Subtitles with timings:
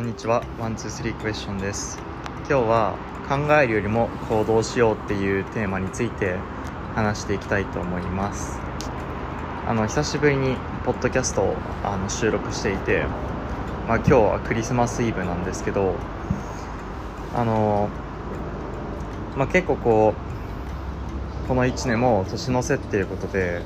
[0.00, 0.42] こんにちは。
[0.58, 1.98] ワンツースリークエスチョンです。
[2.48, 2.94] 今日は
[3.28, 6.36] 考えるよりも行動しようっていうテーマについて
[6.94, 8.58] 話していきたいと思います。
[9.68, 13.04] あの久しぶりにポッドキャストをあの収録していて、
[13.86, 15.96] まあ、今日はクリスマスイブなんですけど
[17.36, 17.90] あの、
[19.36, 20.14] まあ、結構こ
[21.44, 23.60] うこの1年も年の瀬っていうことで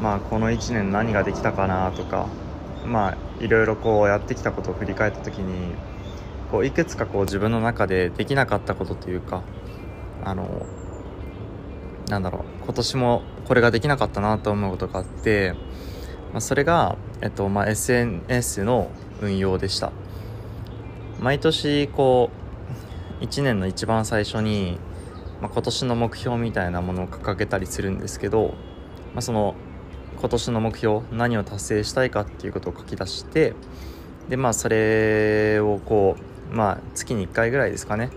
[0.00, 2.28] まあこの1年何ができたかなとか
[2.84, 5.74] まあいろいろこうやってきたことを振り返った時に
[6.50, 9.42] こういくつかこう自分の中でできなかったことというか
[10.22, 10.66] あの
[12.08, 15.54] なんだろう今年もこれができなかったなと思うことがあって、
[16.32, 19.92] まあ、それが、えっとまあ、SNS の運用でした。
[21.20, 22.30] 毎年こ
[23.20, 24.78] う1年の一番最初に、
[25.40, 28.54] まあ、今年の目標みたいなものを掲げたりするんですけど、
[29.14, 29.54] まあ、その
[30.18, 33.54] 今年の目標何を達成したいかっていうことを書き出して
[34.28, 36.16] でまあそれをこ
[36.50, 38.10] うまあ月に1回ぐらいですかね。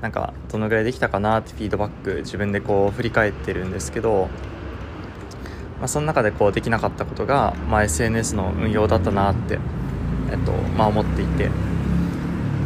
[0.00, 4.28] なんかどのぐらいできたかなってフィードバック自分でこう振り返ってるんですけど、
[5.78, 9.58] まあ、その中でこうできなかったことが、まあ、SNS の運用だったなって、
[10.30, 11.50] えっとまあ、思っていて。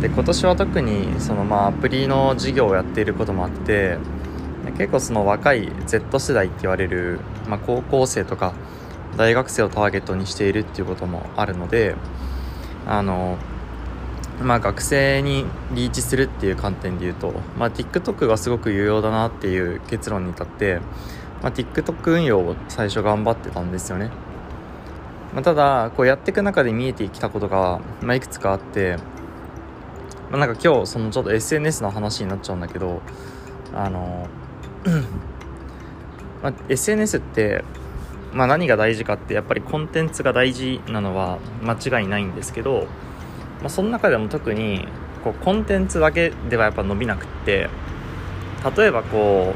[0.00, 3.96] で今年は特にそのまあアプリの事業をやっていることもあって
[4.76, 8.54] 結構その若い Z 世代って言われる、まあ、高校生とか
[9.16, 11.94] 大学生をターゲットにしているっていうこともあるので
[12.86, 13.38] あの
[14.40, 20.80] まあ学生にリーチするっていう観点で言うと、まあ、TikTok がすごく有用だなっていう結論に至って、
[21.40, 24.10] まあ、TikTok 運用を最初頑張ってたんですよね、
[25.32, 28.96] まあ、ただこうやっていく中で見えてきたことが、まあ、いくつかあって、
[30.30, 33.02] まあ、なんか今日そのちょっと SNS の話になっちゃうんだけど
[33.72, 34.26] あの
[36.42, 37.64] まあ、SNS って、
[38.32, 42.86] まあ、何が大事かってやっぱりコンテンツが大事なのは間違いないんですけど、
[43.60, 44.86] まあ、その中でも特に
[45.22, 47.70] こうコンテンツだけではやっぱ伸びなくって
[48.76, 49.54] 例えばこ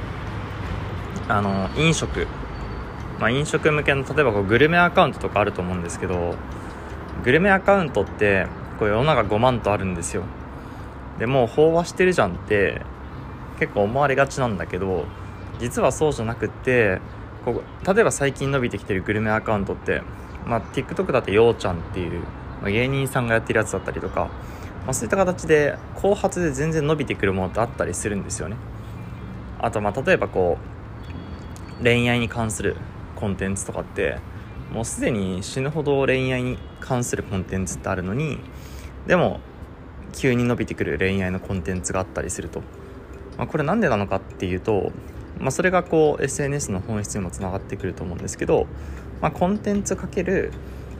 [1.28, 2.26] うあの飲食、
[3.18, 6.36] まあ、飲食向けの例えばこうグルメアカウントとかあると思うんですけど
[7.22, 8.46] グルメアカウントって
[8.78, 10.22] こう世の中5万とあるんですよ。
[11.18, 12.80] でもう飽和してるじゃんって
[13.58, 15.04] 結構思われがちなんだけど
[15.58, 17.00] 実はそうじゃなくって
[17.44, 20.02] ここ例えば最近伸びてきてるグルメアカウントって、
[20.46, 22.20] まあ、TikTok だってようちゃんっていう、
[22.62, 24.30] まあ、芸人さんがやってるやつだったりとか、
[24.84, 28.56] まあ、そういった形で後発で全然伸びてくるものってあったりするんですよね。
[29.60, 30.58] あとまあ例えばこ
[31.80, 32.76] う恋愛に関する
[33.16, 34.18] コンテンツとかって
[34.72, 38.38] もうすでに死ぬほど恋愛に関するコンテンツってあるのに
[39.06, 39.40] でも
[40.12, 42.62] 急に伸びてくる恋愛のコンテンツがあったりすると。
[43.36, 44.90] まあ、これ何でなのかっていうと、
[45.40, 48.66] まあ、それがこう SNS の本質にもつながってくると思うんですけど、
[49.20, 50.52] まあ、コンテンツかける、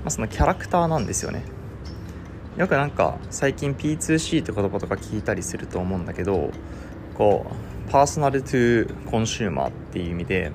[0.03, 1.43] まあ、そのキャラクターなんですよね。
[2.57, 6.51] よくなんか最近 P2C って言葉とか聞いたりすると思うんだけど
[7.15, 7.47] こ
[7.87, 10.51] う personal to consumer っていう意味で、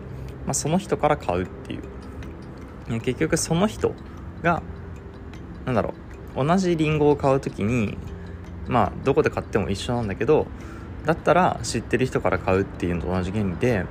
[0.45, 1.81] まあ、その人から買うっていう。
[2.99, 3.93] 結局その人
[4.41, 4.61] が
[5.65, 5.93] なんだろ
[6.35, 7.97] う同じリンゴを買う時に
[8.67, 10.47] まあどこで買っても一緒なんだけど
[11.05, 13.85] だったら知ってる人から買うっていうのと同じ原理で、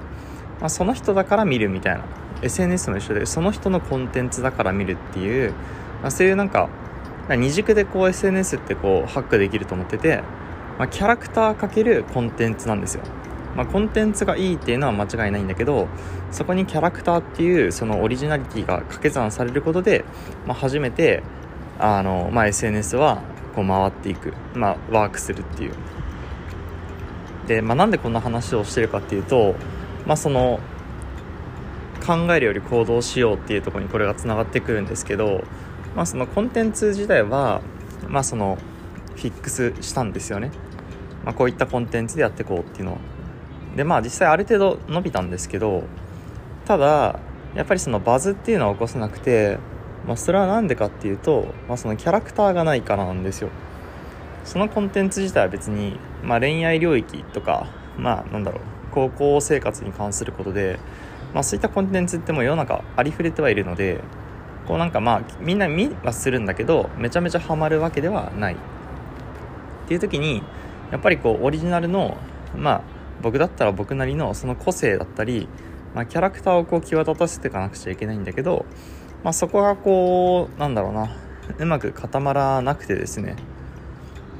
[0.61, 2.05] まあ、その人だから見るみたいな。
[2.43, 5.53] SNS も一緒でその人のコンテンツだから見るっていう、
[6.03, 6.69] まあ、そういうなんか
[7.29, 10.23] 二軸でこう SNS ってこうハックできると思ってて、
[10.79, 13.05] まあ、キャラクターかけるコンテンツなんですよ。
[13.55, 15.87] まあ、コンテンツがいいっていうのは間違いないんだけど
[16.31, 20.07] そこにキャラクターっていうそのオリジナリティが掛け算されることで、
[20.47, 21.23] まあ、初めて
[21.79, 23.23] あの、まあ、SNS は
[23.55, 25.75] こう回っていく、まあ、ワークするっていう。
[27.53, 29.55] で、まあ、なんでこんな話をしてるかっていうと、
[30.07, 30.59] まあ、その
[32.05, 35.45] 考えるより行動しようっていうとこにこれがつながってくるんですけど、
[35.95, 37.61] まあ、そのコンテンツ自体は、
[38.09, 38.57] まあ、その
[39.17, 40.51] フィックスしたんですよね、
[41.25, 42.99] まあ、こういったコンテンツでやっていこうっていうのは。
[43.77, 45.85] でまあ実際ある程度伸びたんですけど
[46.67, 47.19] ただ
[47.55, 49.59] やっぱりそのバズっていうのは起こせなくて、
[50.07, 53.49] まあ、それは何でかっていうと、まあ、そのキャラクターがないからなんですよ。
[54.45, 57.67] そのコンテンツ自体は別にまあ、恋愛領域とか、
[57.97, 60.79] まあ、なんだろう高校生活に関することで、
[61.35, 64.01] まあ、そういったコンテンツっても世の中ありふれてはいるので
[64.67, 68.55] こうなんかまあみんな見はするんだけどめちゃめちゃハマるわけではない。
[68.55, 68.57] っ
[69.89, 70.43] ていう時に
[70.91, 72.17] やっぱりこうオリジナルの
[72.57, 72.83] まあ
[73.23, 75.49] 僕だったら僕なりのその個性だったり、
[75.95, 78.65] まあ、キャラクターをこう際立たせていかなくちゃいけないんだけど、
[79.25, 81.11] まあ、そこがこうなんだろうな
[81.59, 83.37] うまく固まらなくてですね。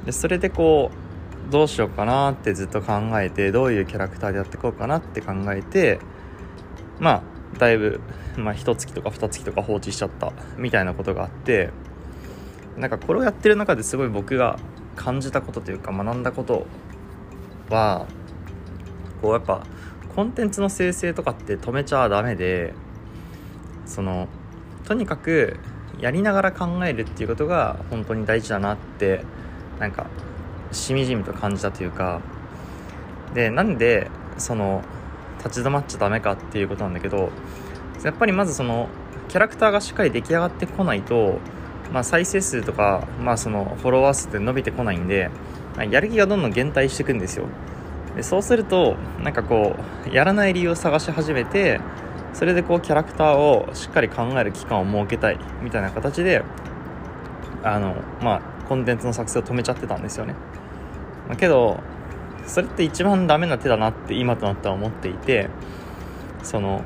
[0.05, 1.02] でそれでこう
[1.53, 5.99] どうしようかなってずっと考えてどういうキャラクターでやっていこうかなって考えて
[6.99, 7.21] ま
[7.55, 8.01] あだいぶ、
[8.37, 11.69] まあ、1月とか2月とか放置しちゃったみたいなことがあって
[12.75, 14.57] なんかこれをやってる中ですごい僕が
[14.95, 16.65] 感じたことというか学んだこと
[17.69, 18.07] は
[19.21, 19.63] こうやっぱ
[20.15, 22.73] コンテンツの生成とかって止めちゃダメで
[23.85, 24.27] その
[24.85, 25.59] とにかく
[25.99, 29.23] やりながら考えるっていうことが本当に大事だなって
[29.79, 30.07] なんか
[30.73, 32.21] しみじみと感じたというか
[33.33, 34.83] でなんでその
[35.43, 37.29] 立ち止まっちゃダメかっていうことなんだけど
[38.03, 38.89] やっぱりまずその
[39.29, 41.39] キャラクターがしっかり出来上がってこないと、
[41.91, 45.29] まあ、再生数とか、まあ、そのフォロワー数って伸びてこないんで
[45.89, 47.47] やる気がどんどん減退していくんですよ。
[48.15, 49.75] でそうするとなんかこ
[50.07, 51.81] うやらない理由を探し始めて
[52.33, 56.43] それでこうキャラクターをしっかり考える期間を設けたいみたいな形で
[57.63, 60.35] あのまあコンテンツの作成を止めちゃってたんですよね、
[61.27, 61.79] まあ、けど
[62.45, 65.49] それって一番ダメな手だなって今となっては思っていて
[66.43, 66.81] その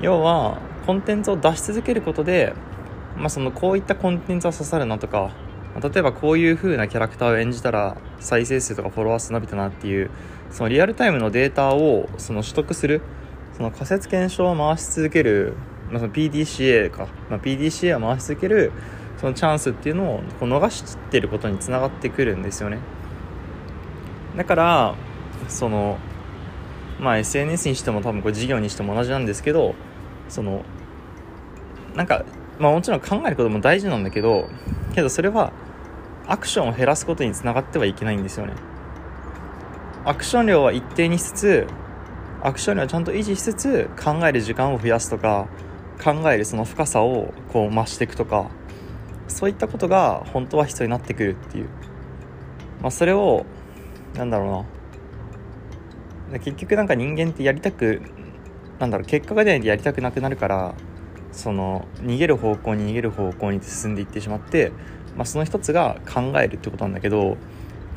[0.00, 2.54] 要はコンテンツを出し続けることで、
[3.16, 5.32] まあ、そのこういったコンテンツは刺さるなとか
[5.82, 10.10] 例えばこういう風なキャラクターを演じたら再生数とかフォロワー数伸びたなっていう
[10.50, 13.02] そのリアルタイムのデータをその取得する
[13.56, 15.54] その仮説検証を回し続ける、
[15.90, 18.72] まあ、その PDCA か、まあ、PDCA を回し続ける
[19.18, 22.78] そのチャンスっていうのをこう逃してることにつながってくるんですよね。
[24.36, 24.94] だから
[25.48, 25.98] その
[27.00, 29.74] まあ SNS にしても多分これ事業にしても同じなんですけど
[30.28, 30.64] その
[31.94, 32.24] なんか
[32.58, 34.48] まあもちろん考えることも大事なんだけど
[34.94, 35.52] けどそれは
[36.26, 38.54] アクションを減らすことにつながってはいけないんですよね。
[40.04, 41.66] アクション量は一定にしつつ
[42.42, 45.48] アクション量をちゃんと維持しつつ考える時間を増やすとか
[46.02, 48.50] 考えるその深さをこう増していくとか
[49.26, 51.68] そういったことが本当は必要になってくるっていう、
[52.80, 53.44] まあ、それを
[54.18, 54.66] なんだろ
[56.28, 56.38] うな。
[56.40, 58.02] 結局なんか人間ってやりたく
[58.78, 60.74] なんだろう結果が出ないとやりたくなくなるから
[61.32, 64.72] その逃げる方向に逃げる方向に進んでいってしまって、
[65.16, 67.36] まあ、その一つが考えるってことなんだけど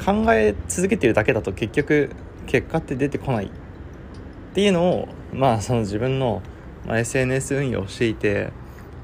[0.03, 2.11] 考え続けてるだけだと結局
[2.45, 3.47] 結果って出てこない。
[3.47, 6.41] っていうのをまあその自分の、
[6.85, 8.51] ま SNS 運用をしていて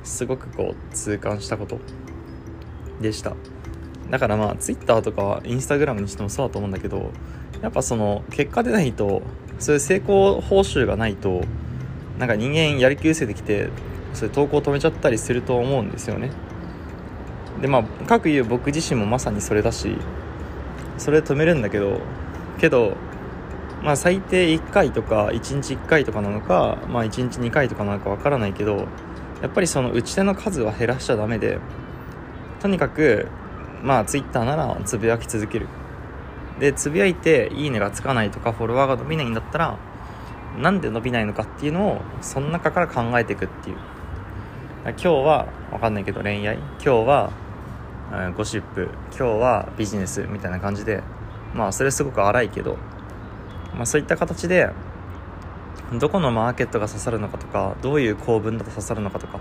[0.04, 1.80] すごくこう痛感したこと
[3.02, 3.36] でした。
[4.10, 7.12] だからまあ Twitter とか Instagram にしてもそうだと思うんだけど
[7.62, 9.22] やっぱその結果出ないと
[9.60, 11.44] そういう成功報酬がないと
[12.20, 13.70] なんか人間やる気失せてきて
[14.14, 16.32] それ投稿止めちゃったりすると思うんですよね。
[17.62, 19.98] でまあ各言う僕自身もまさにそれだし
[20.98, 22.00] それ止めるんだけど
[22.60, 22.96] けど
[23.84, 28.88] まあ最低1回とか1日1回とかなのかまあ1日2回とかなのかわからないけど
[29.42, 31.60] やっぱりその打ち手の数は減らしちゃダメで
[32.60, 33.28] とにかく
[33.84, 35.68] まあ Twitter ならつぶやき続ける。
[36.60, 39.78] でつぶやいていいねがつかないとかフォロワーが伸びないんだったら
[40.58, 43.78] なんで伸びないのかっていうのをその中から考えていくっていう。
[44.86, 46.56] 今日は分かんないけど恋愛。
[46.56, 47.32] 今日は、
[48.12, 48.90] うん、ゴシップ。
[49.10, 50.26] 今日はビジネス。
[50.30, 51.04] みたいな感じで。
[51.54, 52.78] まあそれすごく荒いけど、
[53.76, 54.70] まあ、そういった形で
[56.00, 59.40] どこのマーケットが刺さるのかとかどういう構文だと刺さるのかとか。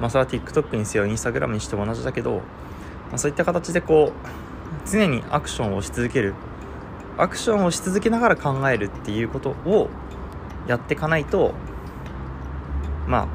[0.00, 2.40] まあそれは TikTok にせよ Instagram にしても同じだけど、
[3.12, 6.34] まあ、そういった形でこう常にアクションをし続ける。
[7.18, 9.90] アクションをし続けながら考えるっていうことを
[10.66, 11.52] やっていかないと
[13.06, 13.28] ま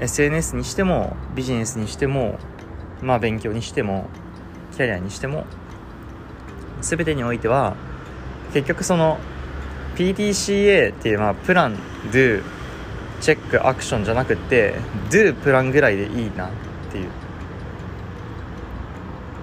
[0.00, 2.38] あ SNS にしてもビジネスにしても
[3.00, 4.08] まあ勉強にしても
[4.72, 5.46] キャリアにしても
[6.80, 7.76] 全てにおいては
[8.52, 9.18] 結局その
[9.94, 11.76] PDCA っていうまあプラン
[12.10, 12.42] Do
[13.20, 14.74] チェックアクションじゃなくて
[15.10, 16.50] Do プランぐらいでいいなっ
[16.90, 17.27] ていう。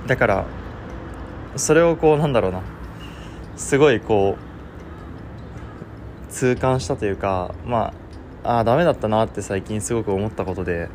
[0.08, 0.46] だから
[1.56, 2.62] それをこうなんだろうな。
[3.56, 7.94] すごいこう痛感したというかま
[8.44, 10.90] あああダメだったなって最近すごく思ったことで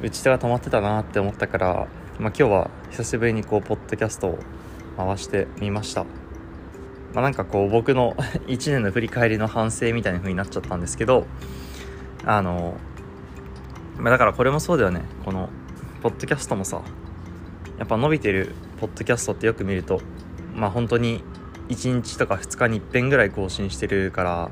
[0.00, 1.86] 打ち手が溜まってたなって思ったから、まあ、
[2.18, 4.38] 今日は久しぶりにこうポッドキャストを
[4.96, 6.04] 回してみました、
[7.12, 8.14] まあ、なんかこう僕の
[8.46, 11.26] 1年の振り返りの反省みたいな風になっちゃったんですけど
[12.24, 12.76] あの、
[13.98, 15.02] まあ、だからこれもそうだよね。
[15.24, 15.48] この
[16.02, 16.82] ポッドキャストもさ
[17.78, 20.00] やっぱ伸びてるポッドキャストってよく見ると
[20.54, 21.22] まあ本当に
[21.68, 24.50] 1日とか2日に1遍ぐらい更新してるから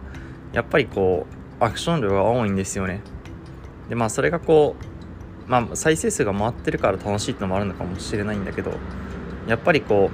[0.53, 1.27] やっぱりこ
[1.61, 3.01] うアクション量が多いんですよね。
[3.89, 4.77] でまあそれがこ
[5.47, 8.73] うまあ再生数が回ってるから楽しいってのもあるのかもしれないんだけど
[9.47, 10.11] やっぱりこ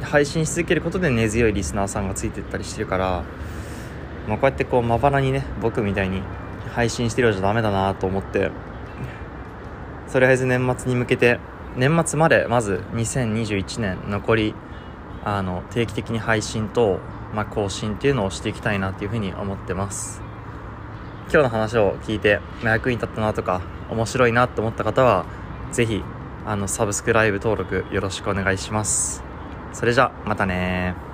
[0.00, 3.24] う配信し続けることで根強いリスナーさんがついてったりしてるから、
[4.28, 6.22] まあ、こうやってこうまばらにね僕みたいに
[6.72, 8.50] 配信してるようじゃダメだなと思って
[10.12, 11.38] とりあえず年末に向けて
[11.78, 14.54] 年末までまず2021年残り
[15.24, 16.98] あの定期的に配信と、
[17.32, 20.20] まあ、更新っていうのをしていきたいなっていうふうに思ってます。
[21.30, 25.24] 今日の話を聞いて、ま、役に立ったなとか面白いなと思った方は
[25.70, 26.02] 是非
[26.46, 29.22] あのサブスクライブ登録よろしくお願いします。
[29.72, 31.07] それじゃまたね